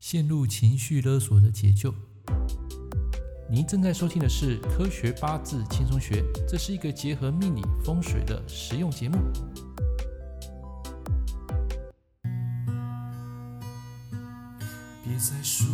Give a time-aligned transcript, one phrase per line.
[0.00, 1.92] 陷入情绪勒索的解救。
[3.50, 9.18] 您正在收听的是《科学八字轻松学》，这是一个结合命理风水的实用节目。
[15.02, 15.66] 别再说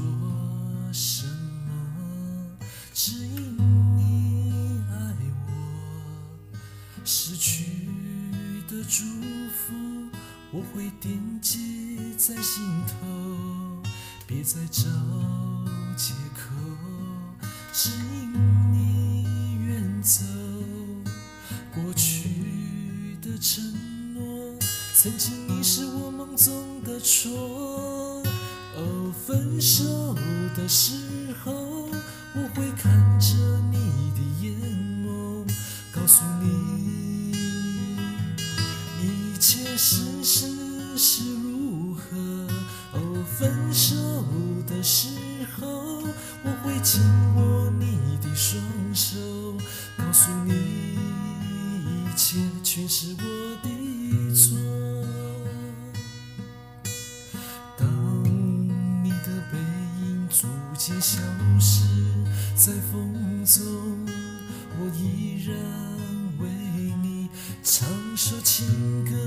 [0.93, 2.57] 什么，
[2.93, 3.57] 只因
[3.97, 5.17] 你爱
[5.47, 6.57] 我，
[7.05, 7.65] 失去
[8.69, 9.05] 的祝
[9.51, 9.75] 福
[10.53, 11.13] 我会惦
[11.43, 13.74] 记在心头。
[14.27, 14.85] 别再找
[15.97, 16.51] 借口，
[17.75, 18.33] 只因
[18.73, 20.25] 你远走。
[21.75, 22.31] 过去
[23.21, 23.63] 的承
[24.15, 24.59] 诺，
[24.95, 28.23] 曾经你是我梦中的错。
[28.77, 30.15] 哦，分手
[30.57, 30.95] 的时
[31.45, 33.37] 候，我会看着
[33.71, 34.55] 你的眼
[35.05, 35.47] 眸，
[35.93, 37.31] 告诉你
[39.03, 40.49] 一切是事
[40.97, 41.34] 是
[46.85, 47.01] 紧
[47.35, 48.63] 握你的双
[48.95, 49.17] 手，
[49.97, 53.25] 告诉你一切全是我
[53.63, 54.59] 的错。
[57.79, 57.89] 当
[59.03, 59.57] 你的背
[60.03, 61.23] 影逐渐消
[61.59, 61.87] 失
[62.55, 63.65] 在风中，
[64.79, 65.57] 我依然
[66.39, 66.47] 为
[67.03, 67.31] 你
[67.63, 68.67] 唱首情
[69.07, 69.24] 歌。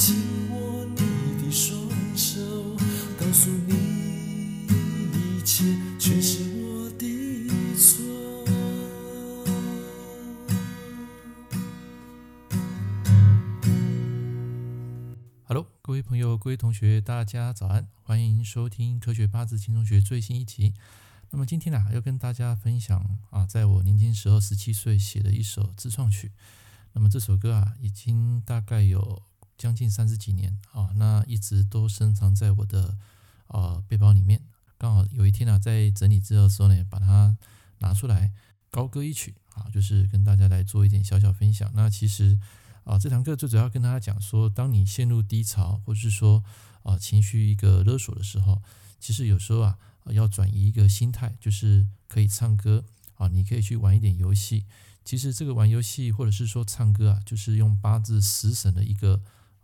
[0.00, 0.16] 紧
[0.48, 1.52] 握你。
[1.52, 1.78] 双
[2.16, 2.40] 手
[3.18, 3.74] 告诉你，
[5.36, 5.62] 一切
[5.98, 7.06] 全是我的。
[15.44, 20.72] Hello，各位朋友，各位同学，大家早安，欢迎收听《科学八字轻松学》最新一集。
[21.28, 26.32] 那么今天呢、要跟大家分享啊，在我年轻时候十七岁写的一首自创曲。
[26.94, 29.24] 那么这首歌啊，已经大概有。
[29.60, 32.96] 将近三十几年啊，那一直都深藏在我的
[33.48, 34.40] 呃背包里面。
[34.78, 37.36] 刚好有一天啊，在整理资料的时候呢，把它
[37.80, 38.32] 拿出来
[38.70, 41.70] 高歌一曲啊，就是跟大家来做一点小小分享。
[41.74, 42.38] 那其实
[42.84, 46.42] 啊，这堂课最主要跟大家讲说，当你陷入低潮，或是说
[46.82, 48.62] 啊情绪一个勒索的时候，
[48.98, 52.82] 其实有时候啊要转移一个心态，就是可以唱歌
[53.16, 54.64] 啊，你可以去玩一点游戏。
[55.04, 59.20] 其实这个玩游戏或者是说唱歌啊，就是用八字食神的一个。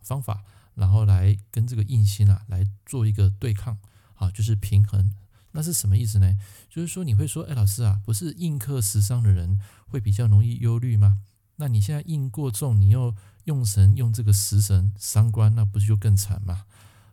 [0.07, 0.45] 方法，
[0.75, 3.77] 然后来跟这个印星啊来做一个对抗
[4.15, 5.13] 啊，就是平衡。
[5.51, 6.39] 那是什么意思呢？
[6.71, 9.59] 就是说你会说，哎，老师啊，不是印克食伤的人
[9.89, 11.23] 会比较容易忧虑吗？
[11.57, 16.67] 那你现在印过重，你又用神用这个食神伤官，那不是就更惨吗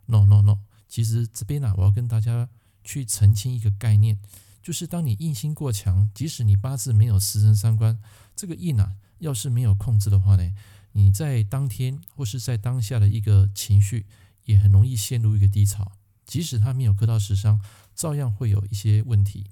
[0.07, 2.49] ？No No No，其实这边呢、我要跟大家
[2.83, 4.19] 去澄清一个概念，
[4.61, 7.97] 就是当你印星过强，即使你八字没有食神伤官，
[8.35, 10.51] 这个印啊，要是没有控制的话呢，
[10.93, 14.05] 你在当天或是在当下的一个情绪，
[14.45, 15.91] 也很容易陷入一个低潮。
[16.25, 17.59] 即使他没有磕到石伤，
[17.93, 19.45] 照样会有一些问题。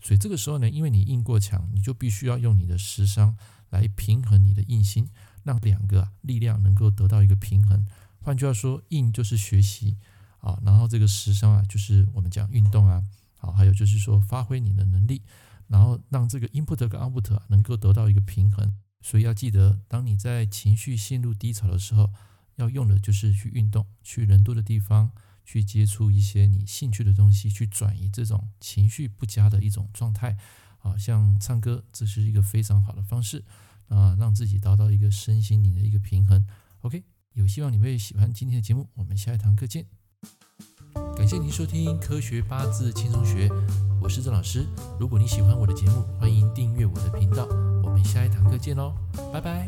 [0.00, 3.36] 所以这个时候呢，因为你硬过强，你就必须要用你的石伤
[3.70, 5.08] 来平衡你的硬心，
[5.42, 7.86] 让两个力量能够得到一个平衡。
[8.20, 9.96] 换句话说，硬就是学习
[10.40, 13.02] 啊，然后这个食伤啊，就是我们讲运动啊，
[13.36, 15.22] 好，还有就是说发挥你的能力，
[15.68, 18.72] 然后让这个 input 跟 output 能够得到一个平衡。
[19.06, 22.10] 所以要记得，当你在情绪陷入低潮的时候，
[22.56, 25.12] 要用的就是去运动，去人多的地方，
[25.44, 30.38] 去接触一些你兴趣的东西，去转移这种情绪不佳的一种状态。
[30.78, 33.44] 啊，像唱歌，这是一个非常好的方式
[33.88, 36.46] 啊，让自己达到一个身心灵的一个平衡。
[36.80, 37.04] OK，
[37.34, 39.86] 有希望你会喜欢今天的节目，我们下一堂课见。
[41.14, 43.48] 感谢您收听《科学八字轻松学》，
[44.00, 44.66] 我是郑老师。
[44.98, 47.73] 如果你喜欢我的节目，欢迎订阅我的频道。
[48.54, 48.92] 再见喽
[49.32, 49.66] 拜拜。